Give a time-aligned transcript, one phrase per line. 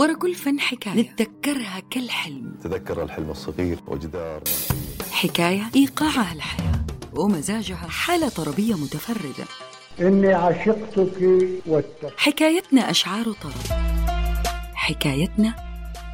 [0.00, 1.00] ورا كل فن حكاية.
[1.00, 2.54] نتذكرها كالحلم.
[2.64, 4.42] تذكر الحلم الصغير وجدار.
[5.10, 6.80] حكاية إيقاعها الحياة
[7.14, 9.44] ومزاجها حالة طربية متفردة.
[10.00, 13.78] إني عشقتك واتقى حكايتنا أشعار طرب.
[14.74, 15.54] حكايتنا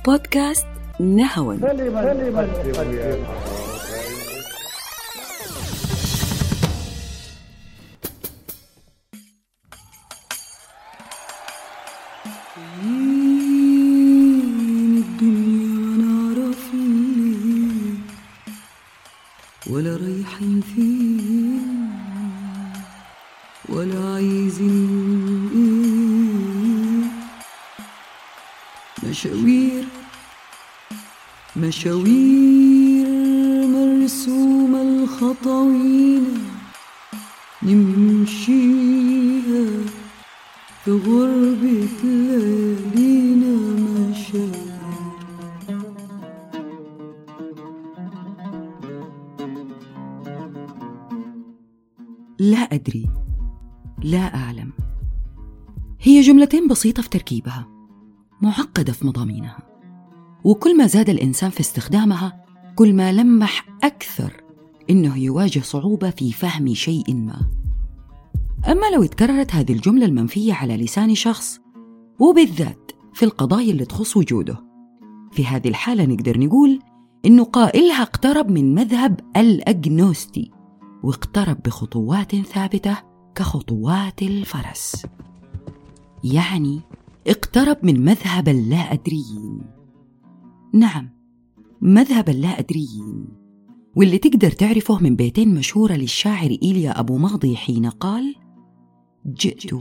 [0.06, 0.66] بودكاست
[1.00, 1.56] نهوى.
[19.76, 21.90] ولا رايحين فين
[23.68, 27.04] ولا عايزين إيه
[29.10, 29.84] مشاوير
[31.56, 33.06] مشاوير
[33.66, 36.38] مرسومة الخطوينة
[37.62, 39.64] نمشيها
[40.84, 42.95] في غربة ليالينا
[54.06, 54.72] لا أعلم.
[56.00, 57.68] هي جملتين بسيطة في تركيبها
[58.42, 59.58] معقدة في مضامينها
[60.44, 62.44] وكل ما زاد الإنسان في استخدامها
[62.76, 64.42] كل ما لمح أكثر
[64.90, 67.40] إنه يواجه صعوبة في فهم شيء ما.
[68.68, 71.60] أما لو اتكررت هذه الجملة المنفية على لسان شخص
[72.18, 74.64] وبالذات في القضايا اللي تخص وجوده
[75.32, 76.80] في هذه الحالة نقدر نقول
[77.24, 80.50] إنه قائلها اقترب من مذهب الأجنوستي
[81.02, 85.06] واقترب بخطوات ثابتة كخطوات الفرس.
[86.24, 86.80] يعني
[87.26, 89.60] اقترب من مذهب اللا أدريين
[90.74, 91.10] نعم
[91.80, 93.28] مذهب اللا أدريين
[93.96, 98.34] واللي تقدر تعرفه من بيتين مشهورة للشاعر إيليا أبو ماضي حين قال
[99.26, 99.72] جئت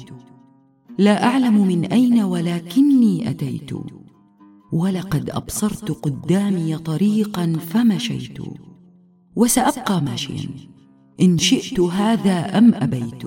[0.97, 3.71] لا أعلم من أين ولكني أتيت.
[4.71, 8.37] ولقد أبصرت قدامي طريقا فمشيت.
[9.35, 10.74] وسأبقى ماشيا.
[11.21, 13.23] إن شئت هذا أم أبيت؟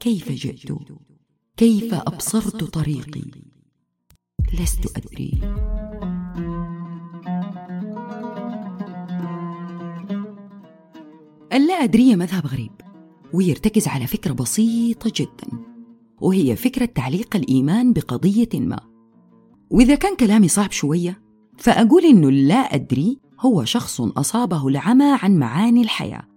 [0.00, 0.72] كيف جئت؟
[1.56, 3.24] كيف أبصرت طريقي؟
[4.60, 5.40] لست أدري.
[11.52, 12.72] اللا أدرية مذهب غريب
[13.32, 15.64] ويرتكز على فكرة بسيطة جدا
[16.20, 18.80] وهي فكرة تعليق الإيمان بقضية ما.
[19.70, 21.22] وإذا كان كلامي صعب شوية
[21.58, 26.33] فأقول إنه اللا أدري هو شخص أصابه العمى عن معاني الحياة.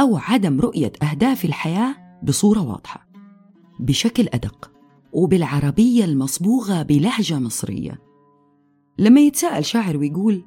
[0.00, 3.08] أو عدم رؤية أهداف الحياة بصورة واضحة.
[3.80, 4.70] بشكل أدق
[5.12, 8.02] وبالعربية المصبوغة بلهجة مصرية.
[8.98, 10.44] لما يتساءل شاعر ويقول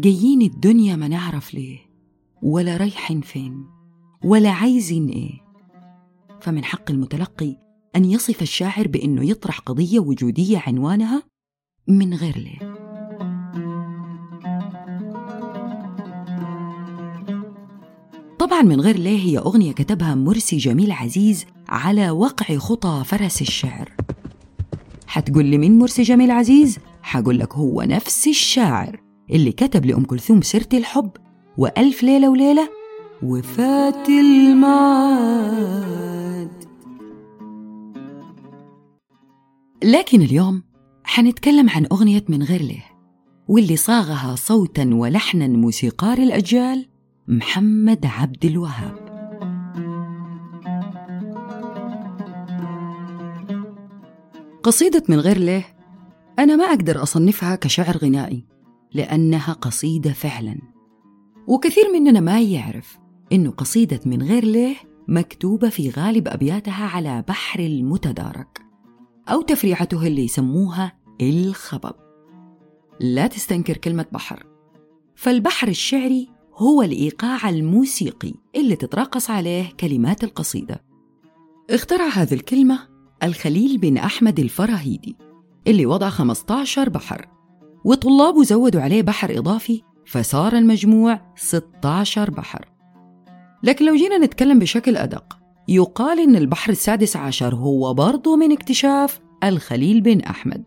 [0.00, 1.78] جايين الدنيا ما نعرف ليه
[2.42, 3.66] ولا رايحين فين
[4.24, 5.42] ولا عايزين إيه؟
[6.40, 7.56] فمن حق المتلقي
[7.96, 11.22] أن يصف الشاعر بأنه يطرح قضية وجودية عنوانها
[11.88, 12.71] من غير ليه.
[18.42, 23.90] طبعا من غير ليه هي أغنية كتبها مرسي جميل عزيز على وقع خطى فرس الشعر.
[25.06, 29.00] حتقول لي مين مرسي جميل عزيز؟ حقول لك هو نفس الشاعر
[29.30, 31.10] اللي كتب لأم كلثوم سيرة الحب
[31.58, 32.68] وألف ليلة وليلة
[33.22, 35.42] وفات المعاد.
[39.84, 40.62] لكن اليوم
[41.04, 42.84] حنتكلم عن أغنية من غير ليه
[43.48, 46.91] واللي صاغها صوتا ولحنا موسيقار الأجيال
[47.28, 48.96] محمد عبد الوهاب.
[54.62, 55.76] قصيدة من غير ليه
[56.38, 58.44] أنا ما أقدر أصنفها كشعر غنائي
[58.94, 60.58] لأنها قصيدة فعلا.
[61.46, 62.98] وكثير مننا ما يعرف
[63.32, 64.76] إنه قصيدة من غير ليه
[65.08, 68.60] مكتوبة في غالب أبياتها على بحر المتدارك
[69.28, 71.94] أو تفريعته اللي يسموها الخبب.
[73.00, 74.46] لا تستنكر كلمة بحر.
[75.14, 80.82] فالبحر الشعري هو الإيقاع الموسيقي اللي تتراقص عليه كلمات القصيدة.
[81.70, 82.78] اخترع هذه الكلمة
[83.22, 85.16] الخليل بن أحمد الفراهيدي
[85.66, 87.28] اللي وضع 15 بحر
[87.84, 92.68] وطلابه زودوا عليه بحر إضافي فصار المجموع 16 بحر.
[93.62, 95.38] لكن لو جينا نتكلم بشكل أدق
[95.68, 100.64] يقال إن البحر السادس عشر هو برضه من اكتشاف الخليل بن أحمد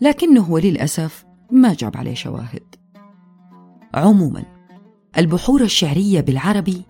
[0.00, 2.74] لكنه وللأسف ما جاب عليه شواهد.
[3.94, 4.53] عموما
[5.18, 6.82] البحور الشعرية بالعربي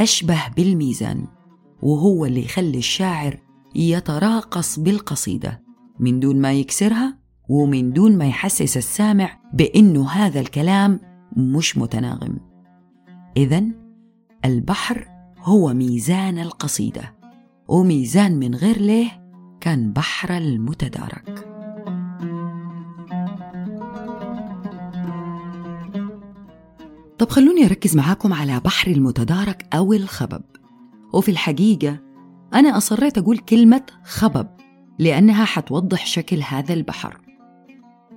[0.00, 1.26] أشبه بالميزان
[1.82, 3.38] وهو اللي يخلي الشاعر
[3.74, 5.62] يتراقص بالقصيدة
[6.00, 11.00] من دون ما يكسرها ومن دون ما يحسس السامع بأنه هذا الكلام
[11.36, 12.38] مش متناغم.
[13.36, 13.64] إذا
[14.44, 15.08] البحر
[15.38, 17.14] هو ميزان القصيدة
[17.68, 21.47] وميزان من غير ليه كان بحر المتدارك.
[27.18, 30.42] طب خلوني أركز معاكم على بحر المتدارك أو الخبب.
[31.12, 31.98] وفي الحقيقة
[32.54, 34.46] أنا أصريت أقول كلمة خبب
[34.98, 37.20] لأنها حتوضح شكل هذا البحر.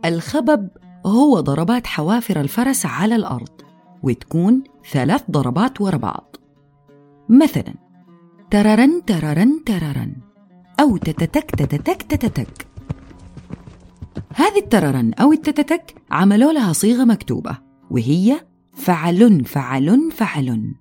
[0.06, 0.70] الخبب
[1.06, 3.62] هو ضربات حوافر الفرس على الأرض
[4.04, 6.36] وتكون ثلاث ضربات ورا بعض.
[7.30, 7.74] مثلا
[8.52, 10.16] تررن تررن تررن
[10.80, 12.68] أو تتتك تتتك تتتك.
[14.36, 17.58] هذه التررن أو التتتك عملوا لها صيغة مكتوبة
[17.92, 20.76] وهي فعل فعل فعل.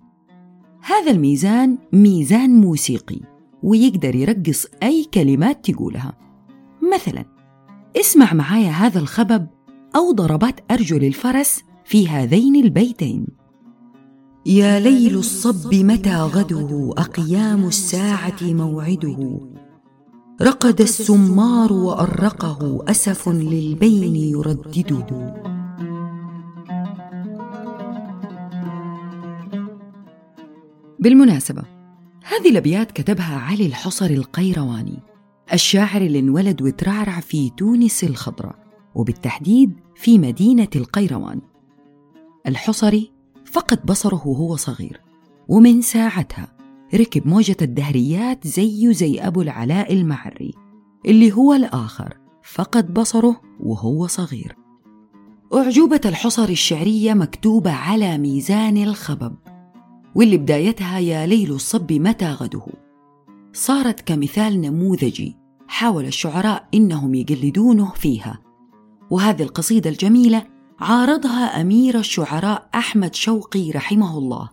[0.82, 3.20] هذا الميزان ميزان موسيقي
[3.62, 6.18] ويقدر يرقص أي كلمات تقولها.
[6.94, 7.24] مثلا
[8.00, 9.46] اسمع معايا هذا الخبب
[9.96, 13.26] أو ضربات أرجل الفرس في هذين البيتين.
[14.46, 19.40] يا ليل الصب متى غده؟ أقيام الساعة موعده.
[20.42, 25.34] رقد السمار وأرقه أسف للبين يردده.
[31.00, 31.62] بالمناسبة
[32.24, 34.98] هذه الأبيات كتبها علي الحصري القيرواني
[35.52, 38.54] الشاعر اللي انولد وترعرع في تونس الخضراء
[38.94, 41.40] وبالتحديد في مدينة القيروان.
[42.46, 43.12] الحصري
[43.44, 45.00] فقد بصره وهو صغير
[45.48, 46.48] ومن ساعتها
[46.94, 50.54] ركب موجة الدهريات زيه زي أبو العلاء المعري
[51.06, 54.56] اللي هو الآخر فقد بصره وهو صغير.
[55.54, 59.34] أعجوبة الحصري الشعرية مكتوبة على ميزان الخبب.
[60.14, 62.66] واللي بدايتها يا ليل الصب متى غده.
[63.52, 65.36] صارت كمثال نموذجي
[65.68, 68.38] حاول الشعراء إنهم يقلدونه فيها.
[69.10, 70.42] وهذه القصيدة الجميلة
[70.80, 74.48] عارضها أمير الشعراء أحمد شوقي رحمه الله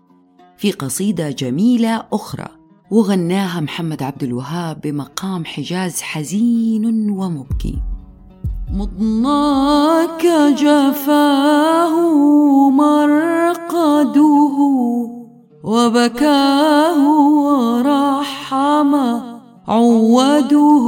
[0.57, 2.48] في قصيدة جميلة أخرى
[2.92, 7.81] وغناها محمد عبد الوهاب بمقام حجاز حزين ومبكي.
[8.74, 10.25] مضناك
[10.57, 12.00] جفاه
[12.69, 14.57] مرقده
[15.67, 16.99] وبكاه
[17.43, 18.95] ورحم
[19.67, 20.87] عوده.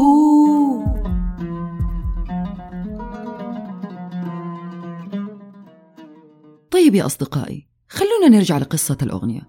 [6.71, 9.41] طيب يا أصدقائي خلونا نرجع لقصة الأغنية.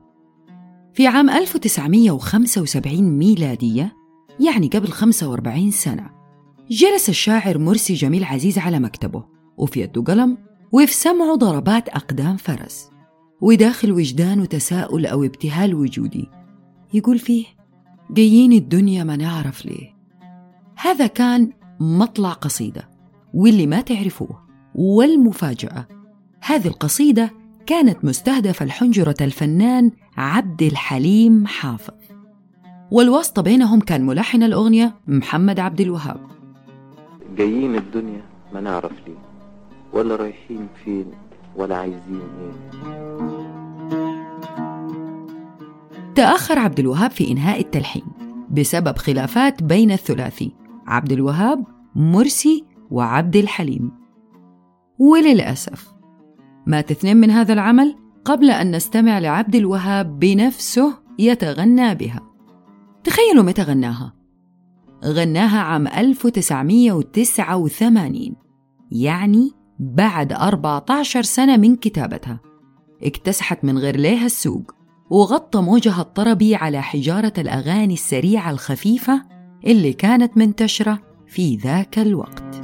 [0.94, 3.96] في عام 1975 ميلادية
[4.40, 6.10] يعني قبل 45 سنة
[6.70, 9.24] جلس الشاعر مرسي جميل عزيز على مكتبه
[9.56, 10.38] وفي يده قلم
[10.72, 12.90] وفي سمعه ضربات أقدام فرس.
[13.40, 16.28] وداخل وجدانه تساؤل أو ابتهال وجودي.
[16.94, 17.46] يقول فيه
[18.10, 19.94] جايين الدنيا ما نعرف ليه.
[20.76, 22.88] هذا كان مطلع قصيدة
[23.34, 24.40] واللي ما تعرفوه
[24.74, 25.86] والمفاجأة.
[26.40, 27.30] هذه القصيدة
[27.66, 31.94] كانت مستهدفة لحنجرة الفنان عبد الحليم حافظ.
[32.90, 36.20] والواسطة بينهم كان ملحن الأغنية محمد عبد الوهاب.
[37.36, 38.22] جايين الدنيا
[38.54, 39.18] ما نعرف ليه
[39.92, 41.06] ولا رايحين فين.
[41.60, 42.52] ولا عايزين إيه.
[46.14, 48.04] تأخر عبد الوهاب في إنهاء التلحين
[48.50, 50.52] بسبب خلافات بين الثلاثي
[50.86, 51.64] عبد الوهاب
[51.94, 53.90] مرسي وعبد الحليم.
[54.98, 55.92] وللأسف
[56.66, 62.20] مات اثنين من هذا العمل قبل أن نستمع لعبد الوهاب بنفسه يتغنى بها.
[63.04, 64.14] تخيلوا متى غناها؟
[65.04, 68.36] غناها عام 1989
[68.90, 72.40] يعني بعد 14 سنة من كتابتها.
[73.02, 74.74] اكتسحت من غير ليها السوق
[75.10, 79.22] وغطى موجها الطربي على حجارة الأغاني السريعة الخفيفة
[79.66, 82.62] اللي كانت منتشرة في ذاك الوقت.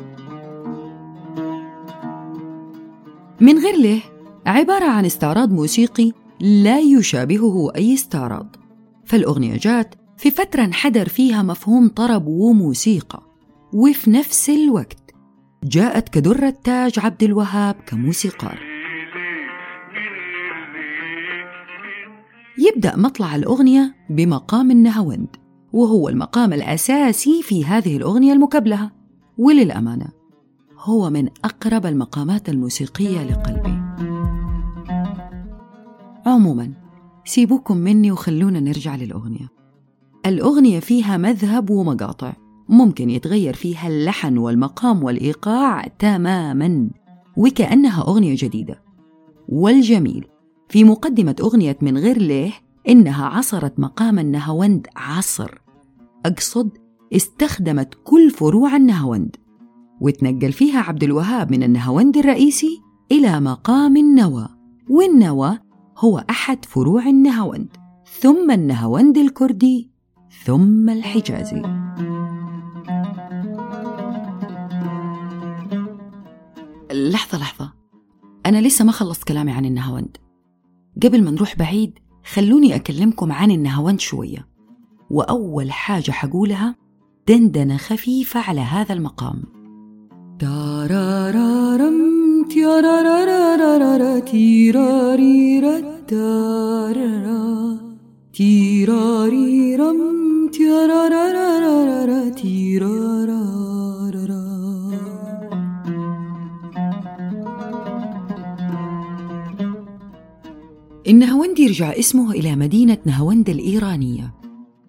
[3.41, 4.01] من غير ليه
[4.47, 8.57] عبارة عن استعراض موسيقي لا يشابهه أي استعراض.
[9.05, 13.23] فالأغنية جات في فترة انحدر فيها مفهوم طرب وموسيقى
[13.73, 15.06] وفي نفس الوقت
[15.69, 18.59] جاءت كدر التاج عبد الوهاب كموسيقار.
[22.59, 25.29] يبدأ مطلع الأغنية بمقام النهاوند
[25.73, 28.91] وهو المقام الأساسي في هذه الأغنية المكبلة.
[29.39, 30.09] وللأمانة
[30.79, 33.83] هو من أقرب المقامات الموسيقية لقلبي.
[36.27, 36.73] عموما
[37.25, 39.49] سيبوكم مني وخلونا نرجع للأغنية.
[40.27, 42.46] الأغنية فيها مذهب ومقاطع.
[42.69, 46.91] ممكن يتغير فيها اللحن والمقام والإيقاع تماما
[47.37, 48.83] وكأنها أغنية جديدة.
[49.49, 50.27] والجميل
[50.69, 52.53] في مقدمة أغنية من غير ليه
[52.89, 55.59] إنها عصرت مقام النهاوند عصر.
[56.27, 56.71] أقصد
[57.13, 59.37] استخدمت كل فروع النهاوند.
[60.01, 62.81] وتنقل فيها عبد الوهاب من النهاوند الرئيسي
[63.13, 64.49] إلى مقام النوى.
[64.91, 65.59] والنوى
[65.99, 67.69] هو أحد فروع النهاوند
[68.21, 69.91] ثم النهاوند الكردي
[70.45, 71.63] ثم الحجازي.
[77.17, 77.73] لحظة لحظة.
[78.47, 80.17] أنا لسه ما خلصت كلامي عن النهاوند.
[81.03, 81.99] قبل ما نروح بعيد
[82.33, 84.49] خلوني أكلمكم عن النهاوند شوية.
[85.11, 86.77] وأول حاجة حقولها
[87.29, 89.43] دندنة خفيفة على هذا المقام.
[98.33, 99.99] تيراريرم
[100.53, 103.36] تيارارارارارا تيرارارارا
[111.09, 114.35] النهاوند يرجع اسمه إلى مدينة نهاوند الإيرانية.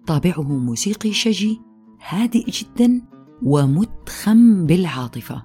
[0.06, 1.60] طابعه موسيقي شجي
[2.08, 3.02] هادئ جدا
[3.42, 5.42] ومتخم بالعاطفة.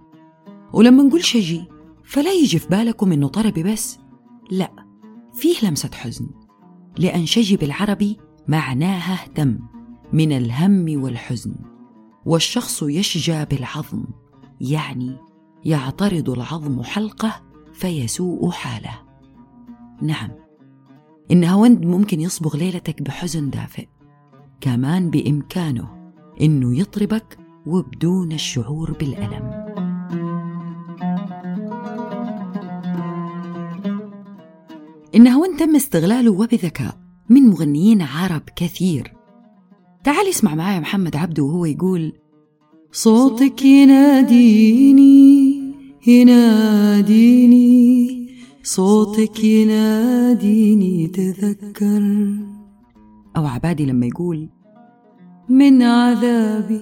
[0.74, 1.66] ولما نقول شجي
[2.04, 4.00] فلا يجي في بالكم إنه طربي بس.
[4.52, 4.72] لا
[5.34, 6.30] فيه لمسة حزن
[6.98, 9.60] لأن شجي بالعربي معناها اهتم
[10.14, 11.56] من الهم والحزن.
[12.26, 14.04] والشخص يشجى بالعظم
[14.62, 15.18] يعني
[15.66, 17.42] يعترض العظم حلقه
[17.74, 19.02] فيسوء حاله.
[20.02, 20.43] نعم.
[21.32, 23.88] النهاوند ممكن يصبغ ليلتك بحزن دافئ
[24.62, 29.64] كمان بإمكانه إنه يطربك وبدون الشعور بالألم.
[35.16, 36.98] النهاوند تم استغلاله وبذكاء
[37.30, 39.14] من مغنيين عرب كثير.
[40.04, 42.14] تعال اسمع معايا محمد عبده وهو يقول
[42.92, 45.34] صوتك يناديني
[46.08, 47.73] يناديني
[48.64, 52.04] صوتك يناديني تذكر.
[53.38, 54.50] أو عبادي لما يقول
[55.50, 56.82] من عذابي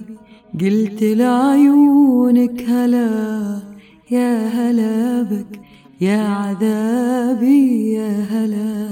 [0.60, 3.62] قلت لعيونك هلا
[4.10, 5.60] يا هلا بك
[6.00, 8.88] يا عذابي يا هلا.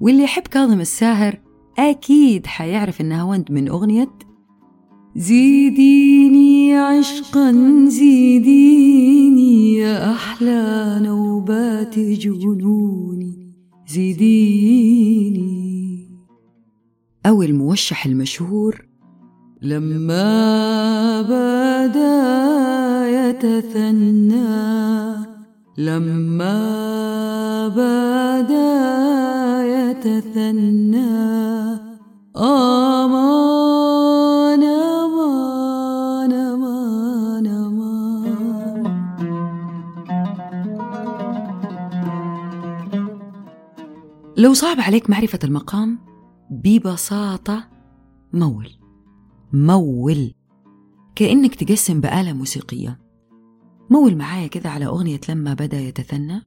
[0.00, 1.40] واللي يحب كاظم الساهر
[1.78, 4.10] أكيد حيعرف إنها وند من أغنية
[5.16, 7.52] زيديني عشقا
[7.88, 13.54] زيديني يا أحلى نوبات جنوني
[13.88, 15.60] زيديني.
[17.26, 18.86] أو الموشح المشهور
[19.62, 22.10] لما بدا
[23.08, 24.70] يتثنى
[25.78, 26.58] لما
[27.68, 28.70] بدا
[29.66, 31.10] يتثنى
[32.36, 32.69] أمان
[44.50, 45.98] لو صعب عليك معرفة المقام
[46.50, 47.68] ببساطة
[48.32, 48.70] مول.
[49.52, 50.34] مول.
[51.14, 53.00] كأنك تقسم بآلة موسيقية.
[53.90, 56.42] مول معايا كذا على أغنية لما بدأ يتثنى.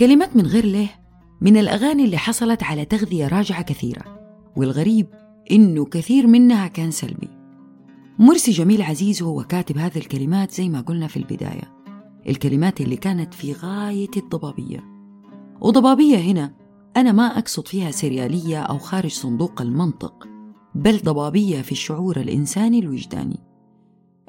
[0.00, 0.88] كلمات من غير له
[1.40, 4.04] من الأغاني اللي حصلت على تغذية راجعة كثيرة
[4.56, 5.06] والغريب
[5.50, 7.28] إنه كثير منها كان سلبي.
[8.18, 11.74] مرسي جميل عزيز هو كاتب هذه الكلمات زي ما قلنا في البداية
[12.28, 14.84] الكلمات اللي كانت في غاية الضبابية.
[15.60, 16.52] وضبابية هنا
[16.96, 20.28] أنا ما أقصد فيها سريالية أو خارج صندوق المنطق
[20.74, 23.40] بل ضبابية في الشعور الإنساني الوجداني.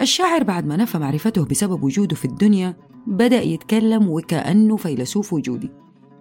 [0.01, 5.71] الشاعر بعد ما نفى معرفته بسبب وجوده في الدنيا بدأ يتكلم وكأنه فيلسوف وجودي.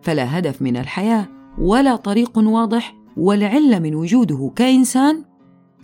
[0.02, 5.24] فلا هدف من الحياة ولا طريق واضح والعلة من وجوده كإنسان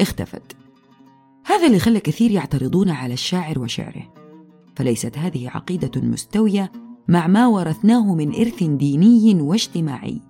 [0.00, 0.57] اختفت.
[1.47, 4.12] هذا اللي خلى كثير يعترضون على الشاعر وشعره.
[4.76, 6.73] فليست هذه عقيدة مستوية
[7.09, 10.21] مع ما ورثناه من إرث ديني واجتماعي.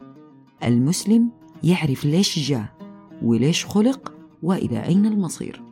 [0.64, 1.30] المسلم
[1.62, 2.76] يعرف ليش جاء
[3.22, 5.62] وليش خلق وإلى أين المصير.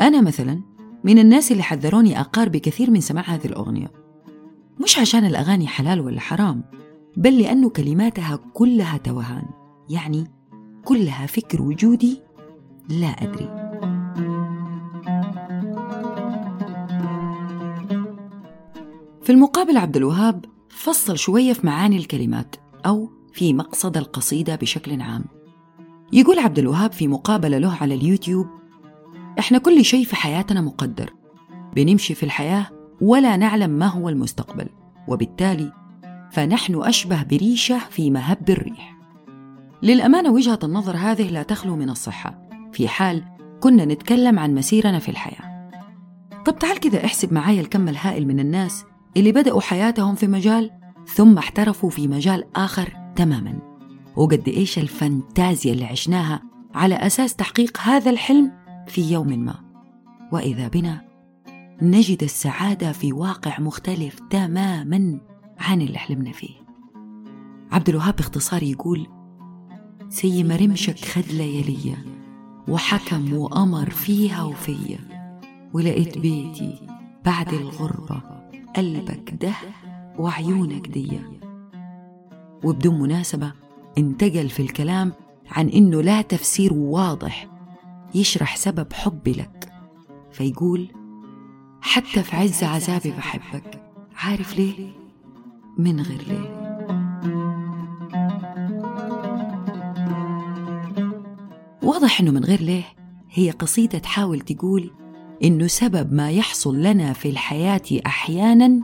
[0.00, 0.60] أنا مثلا
[1.04, 3.97] من الناس اللي حذروني أقار بكثير من سماع هذه الأغنية.
[4.80, 6.64] مش عشان الأغاني حلال ولا حرام
[7.16, 9.44] بل لأنه كلماتها كلها توهان
[9.90, 10.26] يعني
[10.84, 12.20] كلها فكر وجودي
[12.88, 13.68] لا أدري.
[19.22, 22.56] في المقابل عبد الوهاب فصل شوية في معاني الكلمات
[22.86, 25.24] أو في مقصد القصيدة بشكل عام.
[26.12, 28.46] يقول عبد الوهاب في مقابلة له على اليوتيوب
[29.38, 31.12] إحنا كل شيء في حياتنا مقدر
[31.74, 32.66] بنمشي في الحياة
[33.00, 34.68] ولا نعلم ما هو المستقبل
[35.08, 35.72] وبالتالي
[36.30, 38.98] فنحن أشبه بريشة في مهب الريح.
[39.82, 42.48] للأمانة وجهة النظر هذه لا تخلو من الصحة.
[42.72, 43.24] في حال
[43.60, 45.70] كنا نتكلم عن مسيرنا في الحياة.
[46.46, 48.84] طب تعال كذا احسب معايا الكم الهائل من الناس
[49.16, 50.70] اللي بدأوا حياتهم في مجال
[51.14, 53.58] ثم احترفوا في مجال آخر تماما.
[54.16, 56.42] وقد إيش الفانتازيا اللي عشناها
[56.74, 58.52] على أساس تحقيق هذا الحلم
[58.86, 59.54] في يوم ما.
[60.32, 61.07] وإذا بنا
[61.82, 65.20] نجد السعادة في واقع مختلف تماما
[65.58, 66.54] عن اللي حلمنا فيه.
[67.72, 69.06] عبد الوهاب باختصار يقول
[70.08, 72.04] سي ما رمشك خد ليالية
[72.68, 74.98] وحكم وأمر فيها وفيا
[75.72, 76.86] ولقيت بيتي
[77.24, 78.22] بعد الغربة
[78.76, 79.52] قلبك ده
[80.18, 81.20] وعيونك دي.
[82.64, 83.52] وبدون مناسبة
[83.98, 85.12] انتقل في الكلام
[85.50, 87.48] عن إنه لا تفسير واضح
[88.14, 89.72] يشرح سبب حبي لك
[90.32, 90.88] فيقول
[91.80, 93.82] حتى في عز عذابي بحبك.
[94.16, 94.90] عارف ليه؟
[95.78, 96.58] من غير ليه.
[101.82, 102.84] واضح إنه من غير ليه
[103.30, 104.90] هي قصيدة تحاول تقول
[105.44, 108.80] إنه سبب ما يحصل لنا في الحياة أحيانا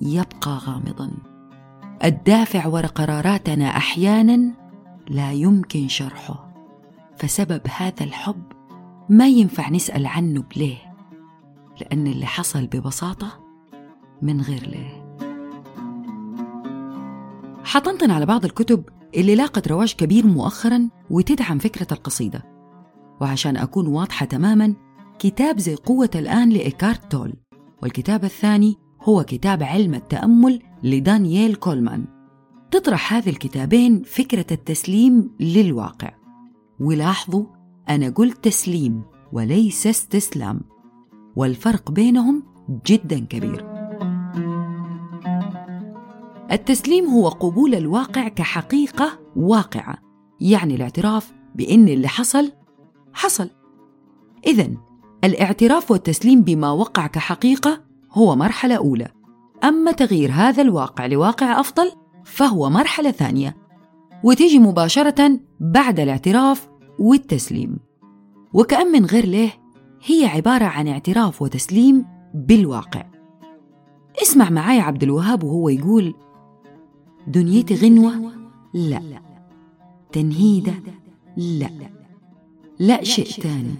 [0.00, 1.10] يبقى غامضا.
[2.04, 4.52] الدافع وراء قراراتنا أحيانا
[5.08, 6.50] لا يمكن شرحه.
[7.16, 8.42] فسبب هذا الحب
[9.08, 10.89] ما ينفع نسأل عنه بليه.
[11.80, 13.40] لأن اللي حصل ببساطة
[14.22, 15.10] من غير ليه
[17.64, 18.84] حطنطن على بعض الكتب
[19.16, 22.42] اللي لاقت رواج كبير مؤخرا وتدعم فكرة القصيدة.
[23.20, 24.74] وعشان أكون واضحة تماما
[25.18, 27.34] كتاب زي قوة الآن لإيكارت تول.
[27.82, 32.04] والكتاب الثاني هو كتاب علم التأمل لدانييل كولمان.
[32.70, 36.10] تطرح هذه الكتابين فكرة التسليم للواقع.
[36.80, 37.44] ولاحظوا
[37.88, 40.60] أنا قلت تسليم وليس استسلام.
[41.36, 42.42] والفرق بينهم
[42.86, 43.66] جدا كبير.
[46.52, 49.98] التسليم هو قبول الواقع كحقيقة واقعة
[50.40, 52.52] يعني الاعتراف بإن اللي حصل
[53.12, 53.50] حصل.
[54.46, 54.68] اذا
[55.24, 57.80] الاعتراف والتسليم بما وقع كحقيقة
[58.12, 59.08] هو مرحلة أولى.
[59.64, 61.92] أما تغيير هذا الواقع لواقع أفضل
[62.24, 63.56] فهو مرحلة ثانية
[64.24, 67.78] وتيجي مباشرة بعد الاعتراف والتسليم.
[68.52, 69.50] وكأن من غير ليه
[70.04, 73.04] هي عبارة عن اعتراف وتسليم بالواقع.
[74.22, 76.14] اسمع معايا عبد الوهاب وهو يقول
[77.26, 78.32] دنيتي غنوة؟
[78.74, 79.22] لا.
[80.12, 80.74] تنهيدة؟
[81.36, 81.70] لا.
[82.78, 83.74] لا شيء تاني.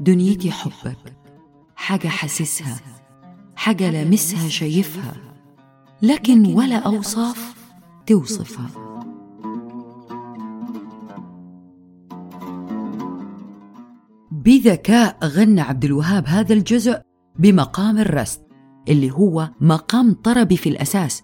[0.00, 1.16] دنيتي حبك.
[1.76, 2.80] حاجة حاسسها.
[3.56, 5.14] حاجة لامسها شايفها.
[6.02, 7.54] لكن ولا أوصاف
[8.06, 8.89] توصفها.
[14.44, 17.00] بذكاء غنى عبد الوهاب هذا الجزء
[17.38, 18.42] بمقام الرست
[18.88, 21.22] اللي هو مقام طربي في الأساس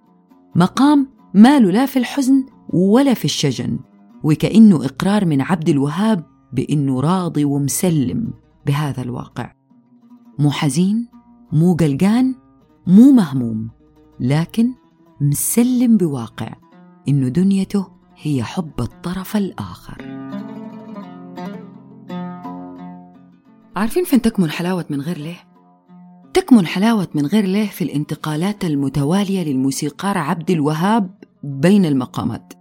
[0.56, 3.78] مقام ماله لا في الحزن ولا في الشجن
[4.24, 8.30] وكأنه إقرار من عبد الوهاب بأنه راضي ومسلم
[8.66, 9.52] بهذا الواقع.
[10.38, 11.08] مو حزين
[11.52, 12.34] مو قلقان
[12.86, 13.70] مو مهموم
[14.20, 14.74] لكن
[15.20, 16.54] مسلم بواقع
[17.08, 20.02] إنه دنيته هي حب الطرف الآخر.
[23.76, 25.36] عارفين فين تكمن حلاوة من غير ليه؟
[26.34, 32.52] تكمن حلاوة من غير ليه في الانتقالات المتوالية للموسيقار عبد الوهاب بين المقامات.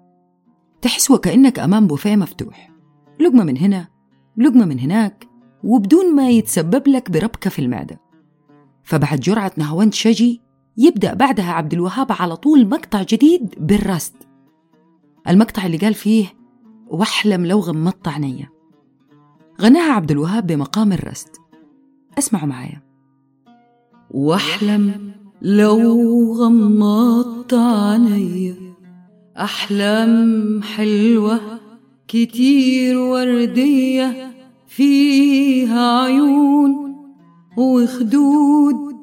[0.82, 2.72] تحس وكأنك أمام بوفيه مفتوح.
[3.20, 3.88] لقمة من هنا
[4.38, 5.28] لقمة من هناك
[5.64, 8.00] وبدون ما يتسبب لك بربكة في المعدة.
[8.84, 10.42] فبعد جرعة نهوند شجي
[10.78, 14.16] يبدأ بعدها عبد الوهاب على طول مقطع جديد بالرست
[15.28, 16.26] المقطع اللي قال فيه
[16.88, 18.55] وأحلم لو غمضت عينيا
[19.62, 21.30] غناها عبد الوهاب بمقام الرست.
[22.18, 22.82] اسمعوا معايا.
[24.12, 28.56] واحلم لو غمضت عينيا
[29.38, 31.40] أحلام حلوة
[32.08, 34.32] كتير وردية
[34.68, 36.96] فيها عيون
[37.58, 38.96] وخدود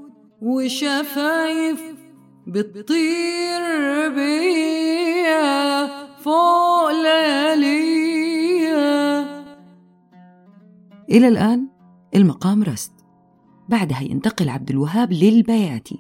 [0.43, 1.83] وشفايف
[2.47, 3.61] بتطير
[4.15, 5.87] بيا
[6.25, 8.12] فوق لياليا
[11.13, 11.69] إلى الآن
[12.15, 12.93] المقام رست
[13.69, 15.99] بعدها ينتقل عبد الوهاب للبياتي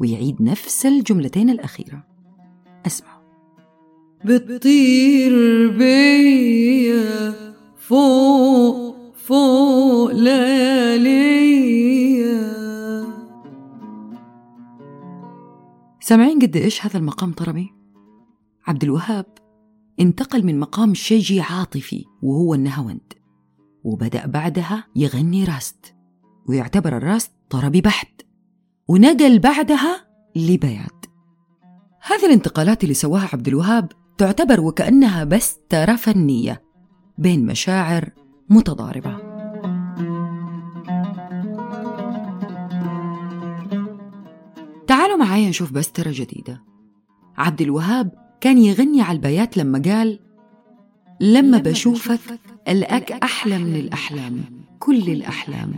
[0.00, 2.06] ويعيد نفس الجملتين الأخيرة.
[2.86, 3.22] اسمعوا
[4.24, 5.32] بتطير
[5.78, 7.34] بيا
[7.76, 11.58] فوق فوق لياليا.
[16.00, 17.74] سامعين قد إيش هذا المقام طربي؟
[18.66, 19.26] عبد الوهاب
[20.00, 23.17] انتقل من مقام شجي عاطفي وهو النهاوند.
[23.84, 25.94] وبدأ بعدها يغني راست
[26.48, 28.22] ويعتبر الراست طربي بحت
[28.88, 31.06] ونقل بعدها لبيات
[32.02, 36.62] هذه الانتقالات اللي سواها عبد الوهاب تعتبر وكأنها بس ترى فنية
[37.18, 38.10] بين مشاعر
[38.50, 39.18] متضاربة.
[44.86, 46.62] تعالوا معايا نشوف بسترة جديدة.
[47.36, 50.20] عبد الوهاب كان يغني على البيات لما قال
[51.20, 54.40] لما بشوفك الأك أحلى من الأحلام
[54.78, 55.74] كل الأحلام.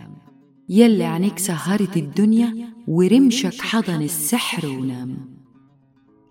[0.68, 5.16] يلي عنيك سهرت الدنيا ورمشك حضن السحر ونام.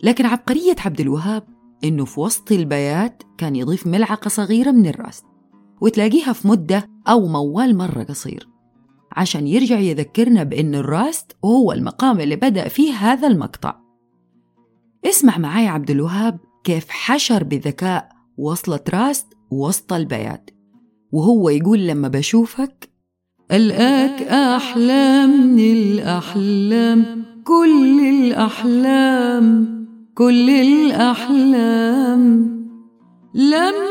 [0.03, 1.43] لكن عبقرية عبد الوهاب
[1.83, 5.23] إنه في وسط البيات كان يضيف ملعقة صغيرة من الراس
[5.81, 8.49] وتلاقيها في مدة أو موال مرة قصير
[9.11, 13.75] عشان يرجع يذكرنا بأن الراست هو المقام اللي بدأ فيه هذا المقطع.
[15.05, 20.49] اسمع معاي عبد الوهاب كيف حشر بذكاء وصلة راست وسط البيات
[21.11, 22.89] وهو يقول لما بشوفك
[23.51, 29.79] ألقاك أحلى من الأحلام كل الأحلام
[30.15, 32.19] كل الأحلام.
[33.33, 33.81] لما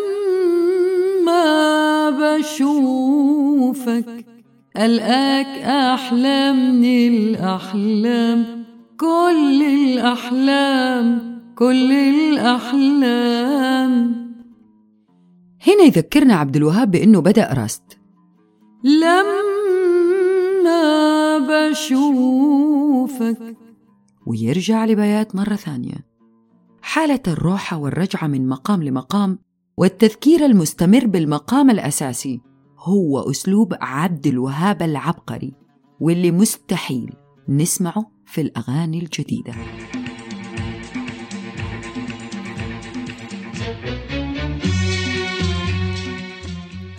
[2.11, 4.07] بشوفك
[4.77, 8.65] ألقاك أحلى من الأحلام
[8.99, 13.09] كل الأحلام كل الأحلام.
[15.69, 17.99] هنا يذكرنا عبد الوهاب بأنه بدأ راست.
[18.85, 19.39] لما
[21.71, 23.39] بشوفك.
[24.27, 26.09] ويرجع لبيات مرة ثانية.
[26.83, 29.39] حالة الروحة والرجعة من مقام لمقام
[29.77, 32.41] والتذكير المستمر بالمقام الأساسي
[32.79, 35.55] هو أسلوب عبد الوهاب العبقري
[36.01, 37.13] واللي مستحيل
[37.49, 39.53] نسمعه في الأغاني الجديدة.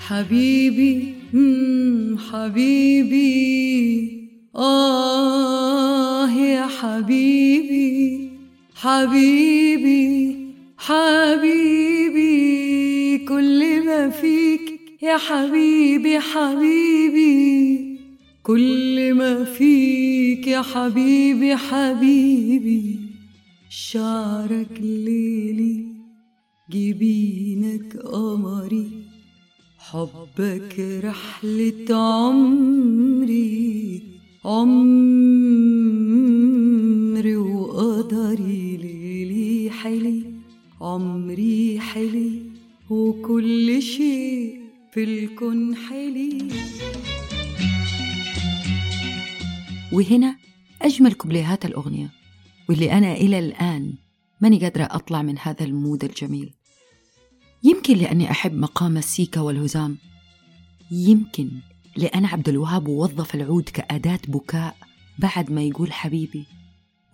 [0.09, 1.13] حبيبي
[2.17, 3.29] حبيبي.
[4.55, 8.29] آه يا حبيبي
[8.75, 10.35] حبيبي
[10.77, 12.27] حبيبي.
[13.17, 17.99] كل ما فيك يا حبيبي حبيبي.
[18.43, 22.99] كل ما فيك يا حبيبي حبيبي.
[23.69, 25.85] شعرك ليلي
[26.71, 28.98] جبينك قمري.
[29.91, 34.04] حبك رحلة عمري
[34.45, 34.86] عمري
[37.36, 40.23] وقدري ليلي حلي
[40.82, 42.41] عمري حلي
[42.89, 44.60] وكل شيء
[44.93, 46.47] في الكون حلي.
[49.93, 50.36] وهنا
[50.82, 52.12] أجمل كوبليهات الأغنية
[52.69, 53.93] واللي أنا إلى الآن
[54.41, 56.58] ماني قادرة أطلع من هذا ال mood الجميل.
[57.63, 59.97] يمكن لأني أحب مقام السيكا والهزام.
[60.91, 61.49] يمكن
[61.95, 64.75] لأن عبد الوهاب وظف العود كأداة بكاء
[65.19, 66.45] بعد ما يقول حبيبي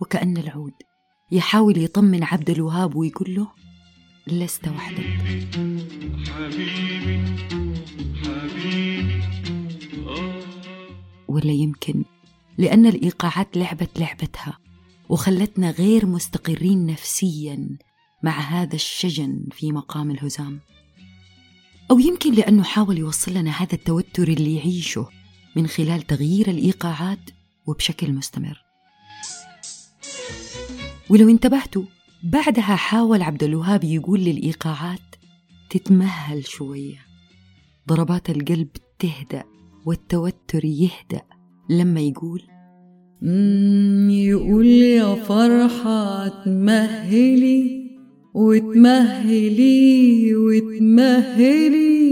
[0.00, 0.72] وكأن العود
[1.32, 3.48] يحاول يطمن عبد الوهاب ويقول له
[4.26, 5.04] لست وحدك.
[6.28, 7.24] حبيبي
[8.24, 9.22] حبيبي
[11.28, 12.04] ولا يمكن
[12.58, 14.58] لأن الإيقاعات لعبت لعبتها
[15.08, 17.68] وخلتنا غير مستقرين نفسيا.
[18.26, 20.60] مع هذا الشجن في مقام الهزام.
[21.90, 25.08] أو يمكن لأنه حاول يوصل لنا هذا التوتر اللي يعيشه
[25.56, 27.30] من خلال تغيير الإيقاعات
[27.66, 28.64] وبشكل مستمر.
[31.10, 31.82] ولو انتبهتوا
[32.22, 35.14] بعدها حاول عبد الوهاب يقول للإيقاعات
[35.70, 37.06] تتمهل شوية.
[37.88, 39.44] ضربات القلب تهدأ
[39.84, 41.22] والتوتر يهدأ
[41.70, 42.42] لما يقول
[44.10, 47.85] يقول يا فرحة تمهلي
[48.36, 52.06] وتمهلي وتمهلي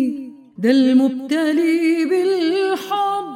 [0.59, 3.29] ده المبتلي بالحب.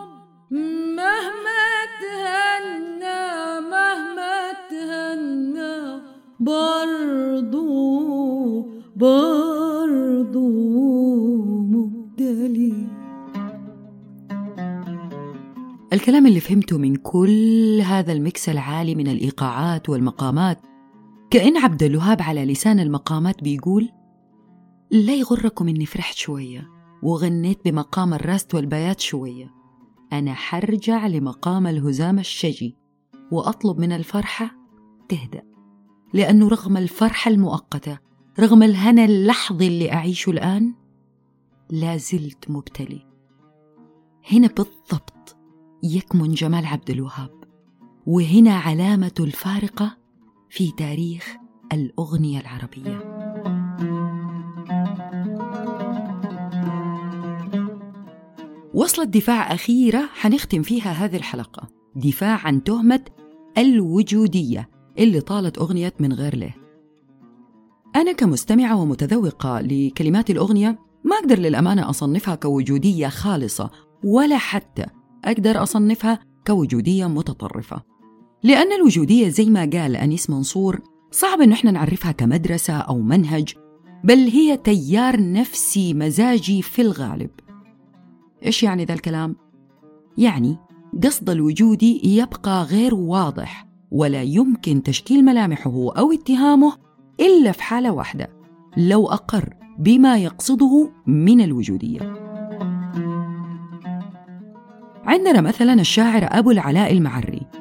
[0.97, 1.67] مهما
[2.01, 6.03] تهنى مهما تهنى.
[6.41, 7.69] برضو
[8.97, 10.49] برضو
[11.63, 12.75] مبتلي.
[15.93, 20.59] الكلام اللي فهمته من كل هذا المكس العالي من الإيقاعات والمقامات
[21.31, 23.89] كأن عبد الوهاب على لسان المقامات بيقول
[24.91, 26.69] لا يغركم إني فرحت شوية
[27.03, 29.55] وغنيت بمقام الراست والبيات شوية.
[30.13, 32.77] أنا حرجع لمقام الهزام الشجي
[33.33, 34.51] وأطلب من الفرحة
[35.09, 35.43] تهدأ.
[36.15, 37.99] لأنه رغم الفرحة المؤقتة
[38.41, 40.75] رغم الهنا اللحظي اللي أعيشه الآن
[41.71, 43.07] لا زلت مبتلي.
[44.33, 45.37] هنا بالضبط
[45.83, 47.45] يكمن جمال عبد الوهاب
[48.07, 49.97] وهنا علامة الفارقة
[50.51, 51.37] في تاريخ
[51.73, 53.19] الأغنية العربية.
[58.75, 61.69] وصلت دفاع أخيرة حنختم فيها هذه الحلقة.
[61.97, 63.05] دفاع عن تهمة
[63.59, 66.55] الوجودية اللي طالت أغنية من غير له.
[67.97, 73.71] أنا كمستمعة ومتذوقة لكلمات الأغنية ما أقدر للأمانة أصنفها كوجودية خالصة
[74.05, 74.87] ولا حتى
[75.25, 77.98] أقدر أصنفها كوجودية متطرفة.
[78.43, 83.55] لأن الوجودية زي ما قال أنيس منصور صعب إنه إحنا نعرفها كمدرسة أو منهج
[84.05, 87.31] بل هي تيار نفسي مزاجي في الغالب.
[88.47, 89.37] إيش يعني ذا الكلام؟
[90.19, 90.59] يعني
[91.05, 96.73] قصد الوجودي يبقى غير واضح ولا يمكن تشكيل ملامحه أو اتهامه
[97.21, 98.31] إلا في حالة واحدة
[98.77, 102.15] لو أقر بما يقصده من الوجودية.
[105.05, 107.58] عندنا مثلا الشاعر أبو العلاء المعري.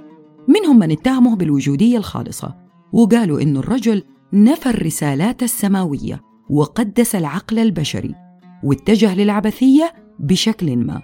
[0.47, 2.55] منهم من اتهمه بالوجودية الخالصة
[2.93, 8.15] وقالوا إن الرجل نفى الرسالات السماوية وقدس العقل البشري
[8.63, 11.01] واتجه للعبثية بشكل ما.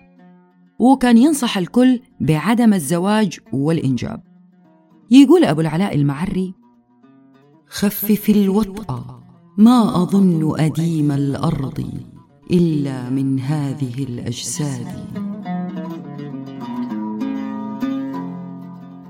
[0.79, 4.23] وكان ينصح الكل بعدم الزواج والإنجاب.
[5.12, 6.53] يقول أبو العلاء المعري
[7.67, 9.23] خفف الوطأ
[9.58, 11.86] ما أظن أديم الأرض
[12.51, 15.32] إلا من هذه الأجساد.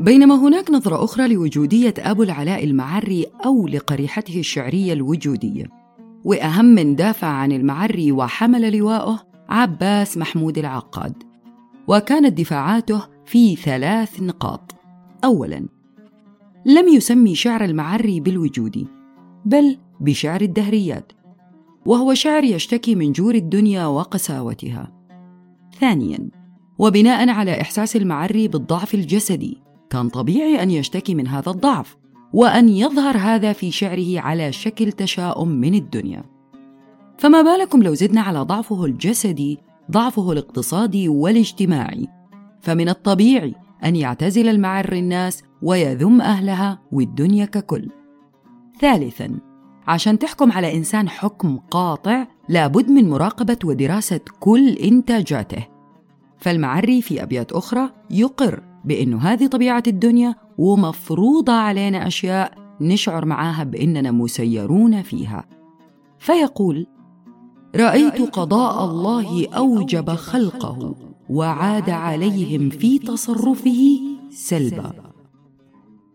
[0.03, 5.65] بينما هناك نظرة أخرى لوجودية أبو العلاء المعري أو لقريحته الشعرية الوجودية.
[6.23, 11.13] وأهم من دافع عن المعري وحمل لواءه عباس محمود العقاد.
[11.87, 14.75] وكانت دفاعاته في ثلاث نقاط.
[15.23, 15.65] أولاً
[16.65, 18.87] لم يسمي شعر المعري بالوجودي
[19.45, 21.11] بل بشعر الدهريات
[21.85, 24.91] وهو شعر يشتكي من جور الدنيا وقساوتها.
[25.79, 26.29] ثانيا
[26.79, 31.97] وبناء على إحساس المعري بالضعف الجسدي كان طبيعي أن يشتكي من هذا الضعف
[32.33, 36.23] وأن يظهر هذا في شعره على شكل تشاؤم من الدنيا.
[37.17, 39.59] فما بالكم لو زدنا على ضعفه الجسدي
[39.91, 42.07] ضعفه الاقتصادي والاجتماعي؟
[42.61, 47.89] فمن الطبيعي أن يعتزل المعري الناس ويذم أهلها والدنيا ككل.
[48.81, 49.39] ثالثا
[49.87, 55.67] عشان تحكم على إنسان حكم قاطع لابد من مراقبة ودراسة كل إنتاجاته.
[56.37, 58.72] فالمعري في أبيات أخرى يقر.
[58.85, 65.45] بأنه هذه طبيعة الدنيا ومفروضة علينا أشياء نشعر معاها بأننا مسيرون فيها.
[66.19, 66.87] فيقول
[67.75, 70.95] رأيت قضاء الله أوجب خلقه
[71.29, 74.93] وعاد عليهم في تصرفه سلبا.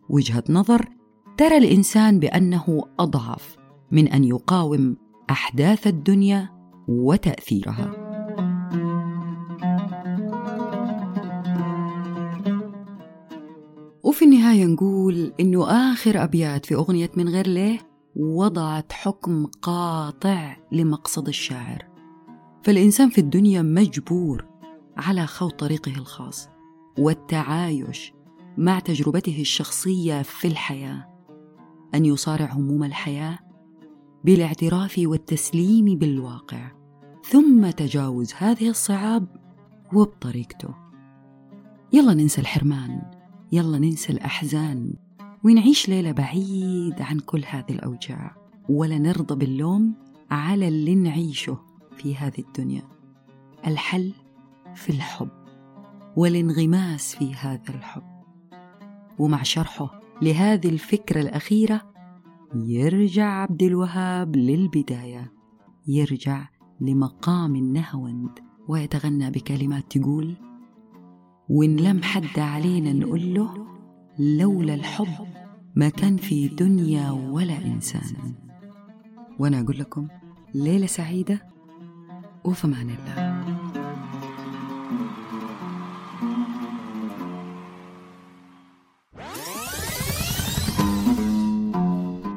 [0.09, 0.89] وجهة نظر
[1.37, 3.57] ترى الإنسان بأنه أضعف
[3.91, 4.97] من أن يقاوم
[5.31, 6.49] أحداث الدنيا
[6.89, 8.08] وتأثيرها.
[14.19, 17.79] وفي النهاية نقول إنه آخر أبيات في أغنية من غير ليه
[18.17, 21.87] وضعت حكم قاطع لمقصد الشاعر.
[22.63, 24.47] فالإنسان في الدنيا مجبور
[24.97, 26.49] على خوض طريقه الخاص
[26.99, 28.13] والتعايش
[28.57, 31.09] مع تجربته الشخصية في الحياة.
[31.95, 33.39] أن يصارع هموم الحياة
[34.25, 36.71] بالاعتراف والتسليم بالواقع.
[37.25, 39.27] ثم تجاوز هذه الصعاب
[39.93, 40.75] وبطريقته.
[41.93, 43.18] يلا ننسى الحرمان.
[43.53, 44.95] يلا ننسى الأحزان
[45.45, 48.37] ونعيش ليلة بعيد عن كل هذه الأوجاع
[48.69, 49.95] ولا نرضى باللوم
[50.31, 51.59] على اللي نعيشه
[51.97, 52.83] في هذه الدنيا.
[53.67, 54.13] الحل
[54.75, 55.29] في الحب
[56.17, 58.03] والانغماس في هذا الحب.
[59.19, 61.93] ومع شرحه لهذه الفكرة الأخيرة
[62.55, 65.33] يرجع عبد الوهاب للبداية.
[65.87, 66.49] يرجع
[66.81, 68.31] لمقام النهوند
[68.69, 70.48] ويتغنى بكلمات تقول
[71.49, 73.67] وإن لم حد علينا نقول له
[74.19, 75.27] لولا الحب
[75.77, 78.35] ما كان في دنيا ولا إنسان.
[79.39, 80.09] وأنا أقول لكم
[80.55, 81.43] ليلة سعيدة
[82.45, 83.45] وفمان الله.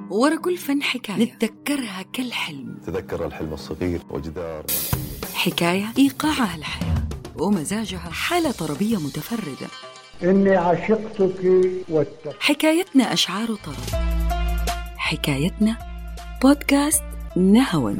[0.09, 1.23] ورا كل فن حكاية.
[1.23, 2.77] نتذكرها كالحلم.
[2.85, 4.65] تذكر الحلم الصغير وجدار.
[5.33, 7.00] حكاية إيقاعها الحياة
[7.37, 8.09] ومزاجها.
[8.11, 9.67] حالة طربية متفردة.
[10.23, 14.01] إني عشقتك واتقيت حكايتنا أشعار طرب.
[14.97, 15.77] حكايتنا
[16.41, 17.03] بودكاست
[17.37, 17.95] نهوى.